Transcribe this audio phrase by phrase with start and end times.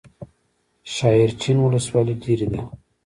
[0.93, 2.61] شاحرچین ولسوالۍ لیرې ده؟